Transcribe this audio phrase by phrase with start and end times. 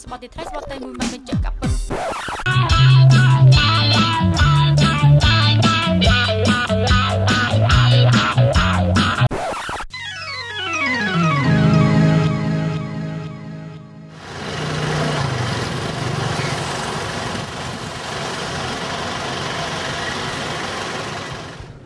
[0.00, 1.70] ហ៊ីស្បតទីត្រៃស្បតតែមួយមិនបញ្ជាក់កាប់ពិត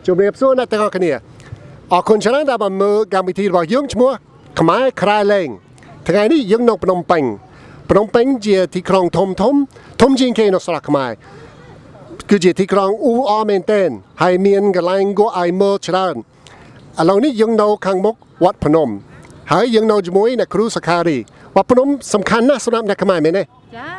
[0.05, 1.11] ជំរាបសួរអ្នកទាំងអស់គ្នា
[1.93, 4.11] អរគុណច្រើនដែលបានមើលកម្មវិធីរបស់យើងឈ្មោះ
[4.59, 5.49] ខ្មែរក្រែលែង
[6.07, 7.23] ថ្ងៃនេះយើងនៅភ្នំពេញ
[7.89, 9.55] ភ្នំពេញជាទីក្រុងធំធំ
[10.01, 11.11] ធំជាងគេនៅស្រុកខ្មែរ
[12.29, 13.89] គឺជាទីក្រុងអ៊ូអរមែនទែន
[14.21, 16.15] ហើយមានកន្លែងគួរឲ្យមើលច្រើន
[16.99, 18.89] ឥឡូវនេះយើងនៅខាងមុខវត្តភ្នំ
[19.51, 21.17] ហើយយើងនៅជាមួយអ្នកគ្រូសខារី
[21.55, 23.89] វត្តភ្នំសំខាន់ណាស់សម្រាប់អ្នកខ្មែរមែនទេចា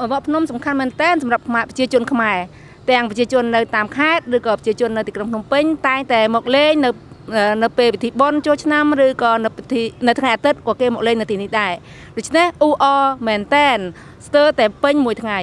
[0.00, 2.38] អឺវត្តភ្នំសំខាន់មែនទែនសម្រាប់ខ្មែរប្រជាជនខ្មែរ
[2.90, 6.90] ទាំងប្រជាជននៅតាមខេត្តឬក៏ប្រជាជននៅទីក្រុងភ្នំពេញតែងតែមកលេងនៅ
[7.62, 11.72] នៅពេលពិធីបុណ្យចូលឆ្នាំឬក៏នៅពិធីនៅថ្ងៃអាទិត្យក៏គេមកលេងនៅទីនេះដែរ
[12.16, 13.78] ដូច្នេះអ៊ូអរមែនតែន
[14.26, 15.40] ស្ទើរតែពេញមួយថ្ងៃ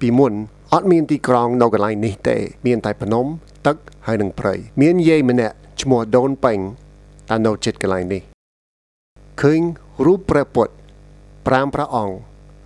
[0.00, 0.32] ពីមុន
[0.72, 3.26] អត់មានទីក្រុងនៅកន្លែងនេះទេ មានតែភ្នំ
[3.66, 6.58] ទឹកហើយនិងព្រៃមានយាយម្នាក់ឈ្មោះដូនពេញ
[7.28, 8.22] តែនៅជិតកន្លែងនេះ
[9.40, 9.60] ឃើញ
[10.04, 10.72] រូបព្រះពុទ្ធ
[11.22, 12.14] 5ព្រះអង្គ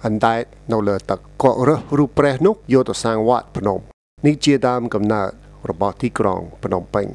[0.05, 3.79] អណ្ដែតនៅលើទឹកក៏រើសរូបព្រះនោះយកទៅសាងវត្តភ្នំ
[4.27, 5.31] នេះជាដើមកំណើត
[5.71, 7.07] របស់ទីក្រុងភ្នំពេញ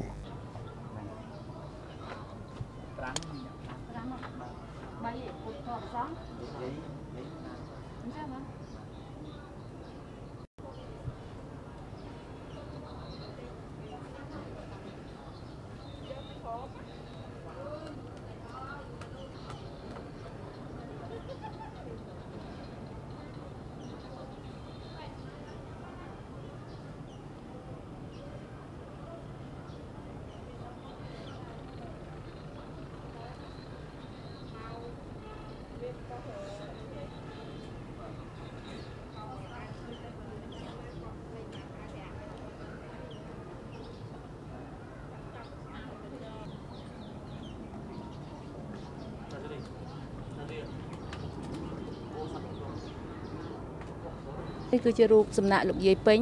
[54.72, 56.20] នេះគឺជារូបសំណាក់លោកយាយពេញ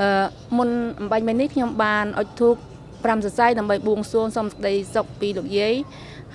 [0.00, 0.26] អឺ
[0.58, 0.68] មុន
[1.00, 2.54] អំបញ្ញមិញនេះខ្ញុំបានអុជធូប
[3.02, 5.74] 5សរសៃដើម្បីបួងសួងសុំសេចក្តីសុខពីលោកយាយ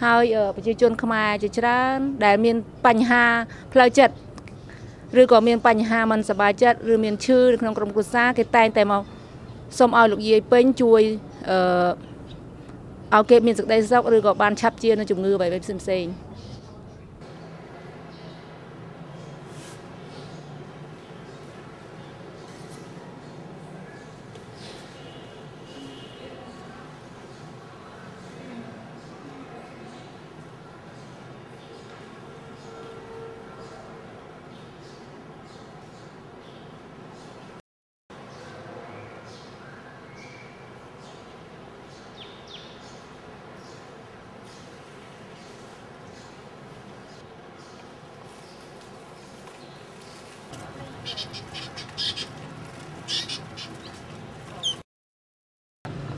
[0.04, 2.56] ហើយអឺប្រជាជនខ្មែរជាច្រើន ដែលមាន
[2.88, 3.24] បញ្ហា
[3.74, 4.16] ផ្លូវចិត្ត
[5.22, 9.02] ឬក៏មានបញ្ហាមិនសប្បាយចិត្តឬមានឈឺនៅក្នុងក្រុមគ្រួសារគេតែងតែមក
[9.80, 11.02] សូមឲ្យលោកយាយពេញជួយ
[11.50, 11.90] អឺ
[13.16, 16.06] ឲ្យគេមានសេចក្តីសុខឬក៏បានឆាប់ជានៅជំងឺអ្វីៗផ្សេង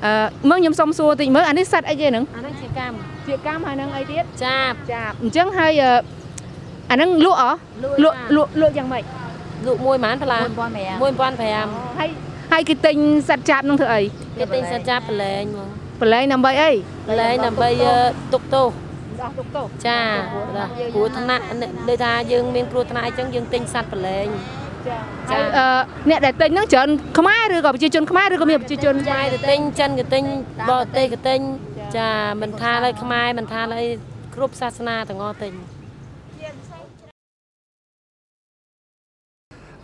[0.05, 0.13] អឺ
[0.51, 5.93] មើលខ្ញុំសុំសួរតិចមើលអានេះសัตว์អីគេហ្នឹង អានេះជាកម្ម ជាកម្មហើយនឹងអីទៀត ចាប ចាបអញ្ចឹងហើយអឺ
[6.91, 7.45] អាហ្នឹងលក់អ
[7.83, 9.03] លក់ លក់លក់លក់យ៉ាងម៉េច
[9.67, 12.09] លក់មួយប៉ុន្មានផ្លា 1500 1500 ហើយ
[12.53, 12.97] ហើយគេទិញ
[13.29, 14.03] សัตว์ចាបហ្នឹងធ្វើអី
[14.41, 15.69] គេទិញសិនចាបប្រឡែងហ្មង
[16.01, 16.73] ប្រឡែងដើម្បីអី
[17.09, 17.97] ប្រឡែងដើម្បីអឺ
[18.33, 18.69] ទុកទោស
[19.21, 20.01] ដោះទុកទោស ចា
[20.57, 21.45] បាទគ្រោះថ្នាក់
[21.89, 24.27] ដូចថាយើងមានគ្រោះថ្នាក់អញ្ចឹងយើងទិញសัตว์ប្រឡែង
[24.88, 24.98] ចាចា
[25.32, 25.66] ហើយអឺ
[26.10, 30.24] អ្នកដែលទិញហ្នឹងច្រើនខ្មែរឬក៏ប្រជាជនខ្មែរឬក៏មានប្រជាជនខ្មែរក៏ទិញចិនក៏ទិញ
[30.70, 31.40] បរទេសក៏ទិញ
[31.98, 32.12] ចា
[32.42, 33.86] មិនថាឡើយខ្មែរមិនថាឡើយ
[34.36, 35.54] គ្រប់សាសនាទាំងអស់ទិញ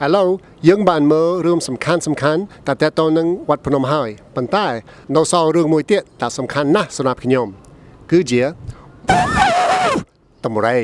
[0.03, 0.30] ឥឡូវ
[0.68, 4.68] យើងបានមើលរឿងសំខាន់សំខាន់តែតើតើនឹងវត្តភ្នំហើយប៉ុន្តែ
[5.15, 7.47] នៅសល់រឿងមួយទៀតដែលសំខាន់ណាស់សម្រាប់ខ្ញុំ
[8.12, 8.44] គឺជា
[10.45, 10.77] តម្រៃ